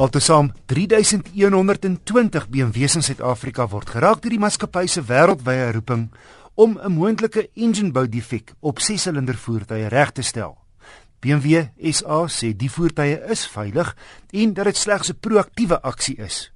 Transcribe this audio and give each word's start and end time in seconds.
Altesaam 0.00 0.52
3120 0.66 2.46
BMW's 2.48 2.94
in 2.96 3.02
Suid-Afrika 3.04 3.66
word 3.68 3.90
geraak 3.92 4.22
deur 4.24 4.32
die 4.32 4.40
maatskappy 4.40 4.86
se 4.88 5.02
wêreldwye 5.04 5.66
roeping 5.76 6.06
om 6.56 6.78
'n 6.80 6.92
moontlike 6.94 7.50
enginebou 7.54 8.06
defek 8.08 8.54
op 8.60 8.80
6-silinder 8.80 9.36
voertuie 9.36 9.88
reg 9.88 10.12
te 10.12 10.22
stel. 10.22 10.56
BMW 11.20 11.68
SA 11.92 12.24
sê 12.28 12.56
die 12.56 12.70
voertuie 12.70 13.18
is 13.28 13.44
veilig 13.46 13.92
en 14.32 14.54
dat 14.54 14.64
dit 14.64 14.76
slegs 14.76 15.10
'n 15.10 15.20
proaktiewe 15.20 15.82
aksie 15.82 16.16
is. 16.16 16.50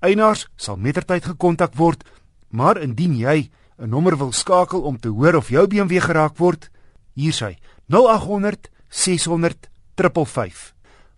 Eienaars 0.00 0.46
sal 0.56 0.76
mettertyd 0.76 1.24
gekontak 1.24 1.74
word, 1.74 2.04
maar 2.50 2.78
indien 2.78 3.16
jy 3.16 3.50
'n 3.78 3.88
nommer 3.88 4.16
wil 4.16 4.32
skakel 4.32 4.82
om 4.82 5.00
te 5.00 5.08
hoor 5.08 5.34
of 5.34 5.48
jou 5.48 5.66
BMW 5.66 6.00
geraak 6.00 6.38
word, 6.38 6.70
hier 7.14 7.32
sy 7.32 7.58
0800 7.88 8.70
600 8.88 9.70
555 9.96 10.74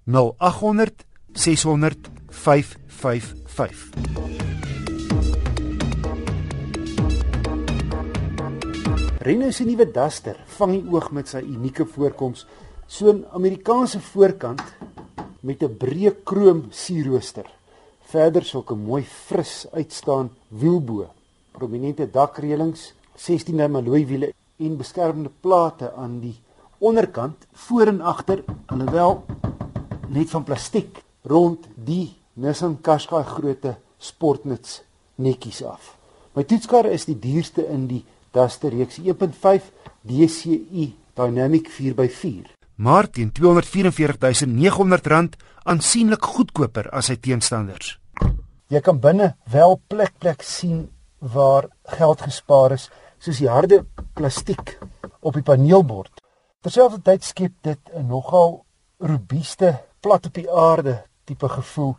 0800 0.07 1.07
600 1.32 2.11
555. 2.31 3.91
Renault 9.18 9.54
se 9.54 9.64
nuwe 9.64 9.85
Duster 9.91 10.39
vang 10.57 10.73
die 10.73 10.85
oog 10.95 11.11
met 11.13 11.29
sy 11.29 11.43
unieke 11.43 11.85
voorkoms, 11.85 12.46
so 12.87 13.13
'n 13.13 13.27
Amerikaanse 13.32 14.01
voorkant 14.01 14.63
met 15.41 15.63
'n 15.63 15.77
breë 15.77 16.13
krom 16.25 16.67
sierrooster. 16.71 17.46
Verder 18.01 18.45
sulke 18.45 18.75
mooi 18.75 19.03
fris 19.03 19.67
uitstaan 19.73 20.31
wielbo, 20.49 21.11
prominente 21.53 22.11
dakreëlings, 22.11 22.95
16de 23.17 23.75
alloy 23.75 24.07
wiele 24.07 24.32
en 24.57 24.76
beskermende 24.76 25.31
plate 25.40 25.93
aan 25.93 26.21
die 26.21 26.40
onderkant, 26.79 27.46
voor 27.53 27.87
en 27.87 28.01
agter, 28.01 28.45
alhoewel 28.67 29.25
net 30.09 30.31
van 30.31 30.45
plastiek 30.45 31.03
rond 31.29 31.68
die 31.75 32.17
Nissan 32.34 32.81
Qashqai 32.81 33.25
grootte 33.25 33.77
sportnuts 33.98 34.83
netjies 35.17 35.62
af. 35.62 35.97
My 36.35 36.45
toetskar 36.47 36.87
is 36.87 37.05
die 37.09 37.19
duurste 37.19 37.67
in 37.67 37.89
die 37.91 38.05
Duster 38.33 38.70
reeks 38.70 38.98
1.5 39.01 39.62
DCI 40.07 40.95
Dynamic 41.19 41.70
4x4. 41.75 42.47
Maar 42.77 43.11
teen 43.11 43.33
R244900 43.35 45.35
aansienlik 45.65 46.23
goedkoper 46.23 46.91
as 46.95 47.07
sy 47.11 47.17
teenstanders. 47.19 47.98
Jy 48.70 48.81
kan 48.85 49.01
binne 49.03 49.35
wel 49.51 49.81
plek 49.91 50.15
plek 50.20 50.42
sien 50.47 50.89
waar 51.19 51.67
geld 51.98 52.23
gespaar 52.23 52.73
is, 52.77 52.91
soos 53.19 53.42
die 53.42 53.51
harde 53.51 53.83
plastiek 54.15 54.79
op 55.19 55.35
die 55.35 55.42
paneelbord. 55.42 56.23
Terselfdertyd 56.63 57.23
skep 57.25 57.53
dit 57.63 57.79
'n 57.97 58.07
nogal 58.07 58.65
robuuste 59.01 59.79
plat 60.01 60.27
op 60.27 60.35
die 60.35 60.51
aarde 60.51 61.08
tipe 61.29 61.48
gevoel 61.53 61.97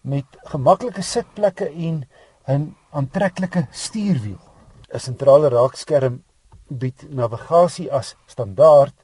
met 0.00 0.40
gemaklike 0.52 1.02
sitplekke 1.02 1.68
en 1.68 2.04
'n 2.48 2.76
aantreklike 2.90 3.66
stuurwiel. 3.70 4.40
'n 4.94 4.98
Sentrale 4.98 5.48
raakskerm 5.48 6.22
bied 6.68 7.06
navigasie 7.08 7.92
as 7.92 8.16
standaard 8.26 8.94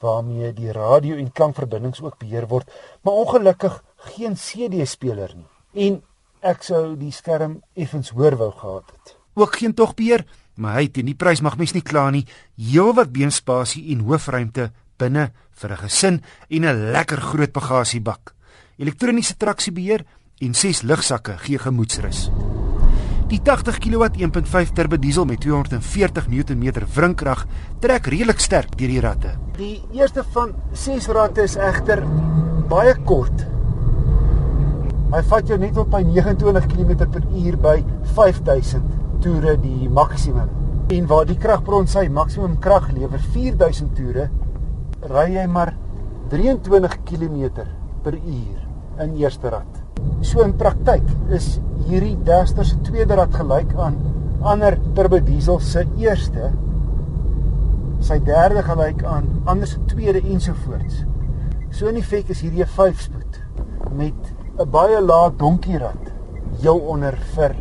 waarmee 0.00 0.52
die 0.52 0.72
radio 0.72 1.16
en 1.16 1.32
klankverbindings 1.32 2.02
ook 2.02 2.18
beheer 2.18 2.46
word, 2.46 2.70
maar 3.02 3.14
ongelukkig 3.14 3.82
geen 3.96 4.34
CD-speler 4.34 5.32
nie. 5.36 5.48
En 5.86 6.02
ek 6.40 6.62
sou 6.62 6.96
die 6.96 7.12
skerm 7.12 7.62
effens 7.74 8.10
hoor 8.10 8.36
wou 8.36 8.50
gehad 8.52 8.90
het. 8.92 9.16
Ook 9.34 9.56
geen 9.56 9.74
togbeheer, 9.74 10.26
maar 10.54 10.74
hy 10.74 10.88
teen 10.88 11.06
die 11.06 11.16
prys 11.18 11.40
mag 11.40 11.56
mens 11.56 11.72
nie 11.72 11.82
kla 11.82 12.10
nie. 12.10 12.26
Heelwat 12.56 13.12
beenspasie 13.12 13.92
en 13.92 14.04
hoofruimte 14.04 14.70
binne 14.98 15.32
vir 15.50 15.70
'n 15.72 15.76
gesin 15.76 16.22
en 16.48 16.64
'n 16.64 16.92
lekker 16.92 17.20
groot 17.20 17.52
bagasiebak 17.52 18.34
elektroniese 18.76 19.36
traksiebeheer 19.38 20.04
en 20.42 20.54
6 20.54 20.82
lugsakke 20.82 21.36
gee 21.44 21.58
gemoedsrus. 21.58 22.28
Die 23.30 23.40
80 23.42 23.78
kW 23.80 24.08
1.5 24.20 24.72
turbo 24.76 24.98
diesel 25.00 25.24
met 25.24 25.40
240 25.40 26.26
Nm 26.28 26.64
wrinkrag 26.94 27.46
trek 27.80 28.06
redelik 28.12 28.40
sterk 28.40 28.76
deur 28.76 28.90
die 28.92 29.00
ratte. 29.00 29.32
Die 29.56 29.80
eerste 29.96 30.24
van 30.34 30.52
6 30.72 31.08
ratte 31.16 31.42
is 31.42 31.56
egter 31.56 32.02
baie 32.68 32.94
kort. 33.08 33.46
Hy 35.14 35.22
vat 35.30 35.48
jou 35.48 35.58
net 35.58 35.78
op 35.78 35.90
by 35.94 36.02
29 36.04 36.68
km/h 36.74 37.56
by 37.62 37.78
5000 38.16 39.22
toere 39.24 39.54
die 39.62 39.88
maksimum. 39.88 40.50
En 40.92 41.06
waar 41.08 41.24
die 41.24 41.38
kragbron 41.40 41.86
sy 41.88 42.08
maksimum 42.12 42.58
krag 42.60 42.90
lewer 42.92 43.22
4000 43.32 43.94
toere, 43.96 44.28
ry 45.08 45.30
jy 45.38 45.46
maar 45.48 45.72
23 46.34 46.98
km 47.08 47.64
per 48.04 48.16
uur 48.20 48.60
in 49.02 49.16
eerste 49.16 49.50
rad. 49.50 49.80
So 50.20 50.44
in 50.44 50.54
praktyk 50.60 51.06
is 51.34 51.58
hierdie 51.88 52.16
Duster 52.26 52.66
se 52.68 52.76
tweede 52.86 53.16
rad 53.18 53.32
gelyk 53.34 53.72
aan 53.80 53.96
ander 54.44 54.76
turbo 54.96 55.20
diesel 55.24 55.60
se 55.64 55.86
eerste. 56.00 56.50
Sy 58.04 58.18
derde 58.26 58.62
gelyk 58.66 59.04
aan 59.08 59.30
ander 59.48 59.68
se 59.68 59.80
tweede 59.88 60.20
ensovoorts. 60.20 61.02
So 61.72 61.88
in 61.88 61.98
effek 62.00 62.30
is 62.30 62.44
hierdie 62.44 62.64
'n 62.64 62.74
5-spoed 62.76 63.40
met 63.96 64.34
'n 64.58 64.70
baie 64.70 65.00
lae 65.00 65.30
donkierrad 65.36 66.12
heel 66.60 66.78
onder 66.78 67.16
vir 67.34 67.56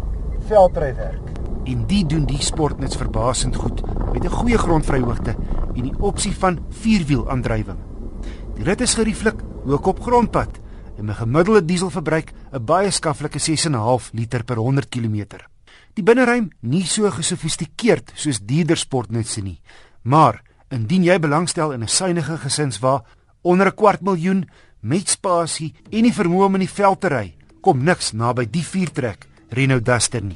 veldrywerk. 0.48 1.32
En 1.64 1.86
dit 1.88 2.10
doen 2.10 2.26
die 2.26 2.42
sportnuts 2.42 2.96
verbasend 2.96 3.56
goed 3.56 3.82
met 4.14 4.24
'n 4.24 4.30
goeie 4.30 4.58
grondvryhoogte 4.58 5.36
en 5.76 5.82
die 5.82 5.96
opsie 6.00 6.36
van 6.36 6.60
vierwiel 6.70 7.30
aandrywing. 7.30 7.78
Die 8.56 8.64
rit 8.64 8.82
is 8.82 8.94
gerieflik, 8.94 9.42
ook 9.66 9.86
op 9.86 10.00
grondpad 10.02 10.60
en 10.98 11.10
'n 11.10 11.16
gemiddelde 11.16 11.66
dieselverbruik 11.66 12.34
'n 12.52 12.66
baie 12.66 12.92
skaflike 12.92 13.40
6.5 13.40 14.12
liter 14.14 14.44
per 14.44 14.58
100 14.58 14.90
km. 14.90 15.26
Die 15.94 16.04
binneruim 16.04 16.52
nie 16.60 16.86
so 16.86 17.10
gesofistikeerd 17.12 18.12
soos 18.16 18.40
dierder 18.40 18.78
sportnutse 18.78 19.42
nie, 19.42 19.62
maar 20.02 20.42
indien 20.70 21.04
jy 21.04 21.20
belangstel 21.20 21.72
in 21.72 21.84
'n 21.84 21.88
suiwige 21.88 22.38
gesinswa 22.38 23.04
onder 23.42 23.68
'n 23.68 23.76
kwart 23.76 24.02
miljoen 24.02 24.50
met 24.80 25.10
spasie 25.10 25.74
en 25.90 26.04
die 26.04 26.14
vermoë 26.14 26.46
om 26.46 26.54
in 26.54 26.66
die 26.66 26.70
veld 26.70 27.02
te 27.02 27.08
ry, 27.08 27.36
kom 27.62 27.84
niks 27.84 28.12
naby 28.12 28.46
die 28.50 28.64
viertrek 28.64 29.28
Renault 29.50 29.86
Duster 29.86 30.24
nie. 30.24 30.36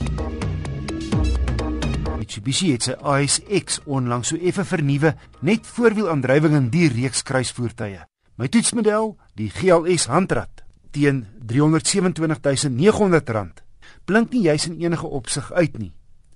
Mitsubishi 2.17 2.71
het 2.71 2.83
sy 2.83 2.91
ASX 2.91 3.79
onlangs 3.85 4.27
so 4.27 4.35
effe 4.35 4.66
vernuwe 4.66 5.16
net 5.41 5.67
voorwielaandrywing 5.67 6.55
in 6.55 6.69
die 6.69 6.87
reeks 6.87 7.23
kruisvoertuie. 7.23 8.01
My 8.37 8.45
toetsmodel, 8.53 9.15
die 9.33 9.47
GLS 9.49 10.03
handrat 10.13 10.61
teen 10.93 11.23
R327900, 11.49 13.63
blink 14.05 14.29
nie 14.29 14.45
juis 14.45 14.69
in 14.69 14.77
enige 14.77 15.09
opsig 15.09 15.49
uit 15.57 15.73
nie 15.81 15.89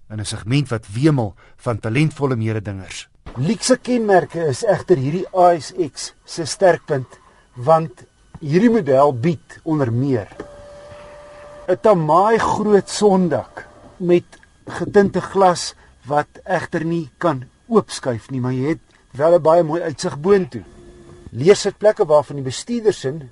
in 0.09 0.17
'n 0.19 0.25
segment 0.25 0.67
wat 0.73 0.89
wemel 0.93 1.35
van 1.57 1.79
talentvolle 1.79 2.35
mededingers. 2.35 3.07
Luxe 3.37 3.77
kenmerke 3.77 4.47
is 4.49 4.65
egter 4.65 4.97
hierdie 4.97 5.27
ASX 5.29 6.13
se 6.25 6.45
sterkpunt 6.45 7.19
want 7.55 8.05
hierdie 8.39 8.73
model 8.73 9.13
bied 9.13 9.59
onder 9.63 9.93
meer 9.93 10.27
'n 11.67 11.77
tamaai 11.81 12.39
groot 12.39 12.89
sondak 12.89 13.67
met 13.97 14.25
getinte 14.65 15.21
glas 15.21 15.75
wat 16.05 16.27
egter 16.43 16.85
nie 16.85 17.09
kan 17.17 17.43
oopskuif 17.67 18.31
nie, 18.31 18.41
maar 18.41 18.53
jy 18.53 18.67
het 18.69 18.79
wel 19.11 19.35
'n 19.35 19.41
baie 19.41 19.63
mooi 19.63 19.81
uitsig 19.81 20.19
boontoe 20.19 20.63
leersitplekke 21.31 22.05
waarvan 22.05 22.41
die 22.41 22.45
bestuurdersin 22.45 23.23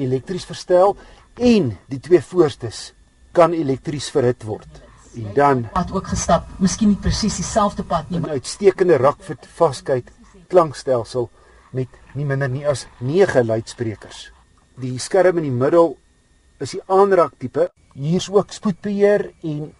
elektries 0.00 0.46
verstel 0.48 0.96
en 1.34 1.74
die 1.90 2.00
twee 2.00 2.22
voorstes 2.22 2.92
kan 3.34 3.52
elektries 3.52 4.08
verhit 4.14 4.44
word. 4.46 4.82
En 5.14 5.30
dan 5.34 5.64
het 5.74 5.92
ook 5.94 6.08
gestap, 6.10 6.46
miskien 6.58 6.90
nie 6.90 6.98
presies 6.98 7.36
dieselfde 7.38 7.84
pad 7.86 8.10
nie, 8.10 8.20
'n 8.20 8.30
uitstekende 8.30 8.96
rakfit 8.96 9.46
vaskyk 9.46 10.10
klankstelsel 10.48 11.30
met 11.70 11.88
nie 12.14 12.24
minder 12.24 12.48
nie 12.48 12.66
as 12.68 12.86
9 12.98 13.46
luidsprekers. 13.46 14.32
Die 14.76 14.98
skerm 14.98 15.38
in 15.38 15.42
die 15.42 15.58
middel 15.64 15.96
is 16.58 16.70
die 16.70 16.82
aanraak 16.86 17.34
tipe. 17.38 17.70
Hier's 17.94 18.28
ook 18.30 18.50
spoedbeheer 18.50 19.32
en 19.42 19.72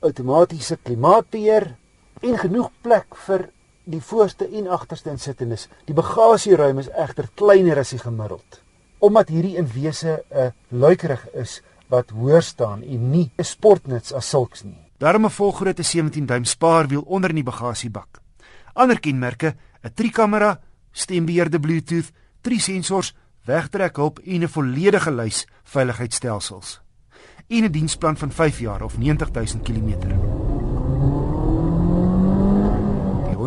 outomatiese 0.00 0.78
klimaatbeheer 0.82 1.76
en 2.22 2.38
genoeg 2.38 2.70
plek 2.82 3.16
vir 3.26 3.48
die 3.88 4.02
voorste 4.04 4.48
en 4.52 4.68
agterste 4.68 5.10
insittendes. 5.10 5.66
Die 5.88 5.96
bagasieruim 5.96 6.78
is 6.82 6.90
egter 6.92 7.28
kleiner 7.34 7.80
as 7.80 7.94
die 7.94 8.02
gemiddeld. 8.02 8.60
Omdat 8.98 9.32
hierdie 9.32 9.56
in 9.56 9.68
wese 9.72 10.24
'n 10.30 10.52
luikerig 10.68 11.26
is 11.34 11.62
wat 11.88 12.10
hoër 12.10 12.42
staan 12.42 12.82
en 12.82 13.10
nie 13.10 13.30
'n 13.36 13.44
sportnuts 13.44 14.12
as 14.12 14.28
sulks 14.28 14.62
nie. 14.62 14.90
Daarom 14.98 15.24
'n 15.24 15.30
volgrootte 15.30 15.82
17 15.82 16.26
duim 16.26 16.44
spaarwiel 16.44 17.02
onder 17.06 17.30
in 17.30 17.36
die 17.36 17.44
bagasiebak. 17.44 18.20
Ander 18.74 19.00
kenmerke: 19.00 19.54
'n 19.82 19.92
trikamera, 19.94 20.60
stembeheerde 20.92 21.60
Bluetooth, 21.60 22.12
drie 22.40 22.60
sensors, 22.60 23.14
wegtrekhulp 23.44 24.18
en 24.18 24.42
'n 24.42 24.48
volledige 24.48 25.10
lys 25.10 25.46
veiligheidsstelsels. 25.64 26.80
En 27.48 27.64
'n 27.64 27.70
diensplan 27.70 28.16
van 28.16 28.32
5 28.32 28.58
jaar 28.58 28.82
of 28.82 28.98
90000 28.98 29.62
km. 29.62 29.96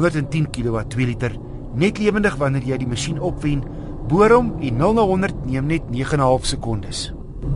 110 0.01 0.49
kW 0.51 0.83
2 0.97 1.09
liter 1.13 1.37
net 1.77 2.01
lewendig 2.01 2.35
wanneer 2.41 2.65
jy 2.73 2.81
die 2.81 2.89
masjien 2.89 3.21
opwen 3.21 3.63
boor 4.09 4.33
hom 4.33 4.55
en 4.59 4.77
0 4.81 4.99
na 4.99 5.07
100 5.07 5.45
neem 5.45 5.69
net 5.71 5.89
9.5 5.93 6.53
sekondes 6.55 7.11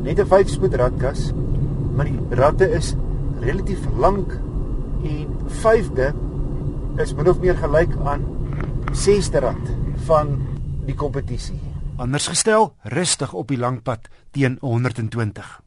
net 0.05 0.19
'n 0.19 0.29
5-spoed 0.29 0.73
ratkas, 0.75 1.33
maar 1.95 2.05
die 2.05 2.19
ratte 2.29 2.69
is 2.69 2.95
relatief 3.41 3.81
lank 3.97 4.31
en 5.03 5.27
vyfde 5.61 6.13
is 7.01 7.13
min 7.13 7.29
of 7.29 7.39
meer 7.39 7.57
gelyk 7.57 7.91
aan 8.05 8.25
sesde 8.93 9.39
rat 9.39 9.65
van 10.05 10.39
die 10.85 10.95
kompetisie. 10.95 11.59
Anders 11.97 12.27
gestel, 12.27 12.73
rustig 12.83 13.33
op 13.33 13.47
die 13.47 13.57
lang 13.57 13.81
pad 13.83 14.07
teen 14.31 14.57
120. 14.61 15.61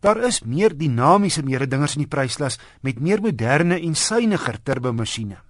Daar 0.00 0.20
is 0.24 0.42
meer 0.44 0.76
dinamiese 0.76 1.42
mededingers 1.42 1.96
in 1.96 2.04
die 2.04 2.10
prysklas 2.10 2.58
met 2.80 3.00
meer 3.00 3.20
moderne 3.20 3.80
en 3.80 3.94
suiwiger 3.94 4.62
turbomasjiene. 4.62 5.45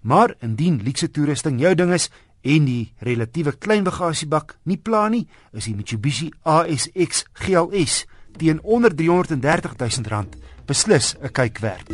Maar 0.00 0.34
indien 0.40 0.82
luukse 0.82 1.10
toerusting 1.10 1.60
jou 1.60 1.74
ding 1.74 1.92
is 1.92 2.10
en 2.42 2.64
die 2.64 2.92
relatiewe 2.98 3.52
klein 3.52 3.84
bagasiebak 3.84 4.56
nie 4.64 4.76
pla 4.76 5.08
nie, 5.08 5.26
is 5.52 5.64
die 5.64 5.74
Mitsubishi 5.74 6.30
ASX 6.42 7.24
GLS 7.32 8.04
teen 8.36 8.60
onder 8.62 8.94
330 8.94 9.76
000 9.78 10.10
rand 10.12 10.36
beslis 10.66 11.14
'n 11.22 11.32
kyk 11.32 11.58
werd. 11.58 11.88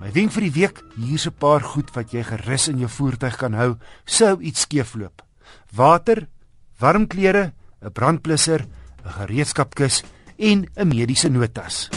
My 0.00 0.10
wenk 0.12 0.32
vir 0.32 0.42
die 0.42 0.52
week, 0.60 0.82
hier's 0.96 1.26
'n 1.26 1.34
paar 1.38 1.60
goed 1.60 1.90
wat 1.94 2.12
jy 2.12 2.22
gerus 2.22 2.68
in 2.68 2.78
jou 2.78 2.88
voertuig 2.88 3.36
kan 3.36 3.54
hou 3.54 3.76
sou 4.04 4.40
iets 4.40 4.60
skeefloop. 4.60 5.22
Water, 5.72 6.28
warm 6.78 7.06
klere, 7.06 7.52
'n 7.82 7.92
brandblusser, 7.92 8.66
'n 9.04 9.10
gereedskapkis 9.10 10.02
en 10.38 10.68
'n 10.76 10.88
mediese 10.88 11.28
notas. 11.28 11.95